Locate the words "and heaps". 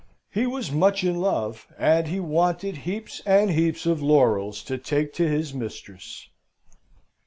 3.23-3.85